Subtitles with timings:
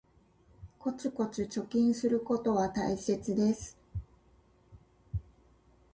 [0.79, 3.77] コツコツ貯金することは大切です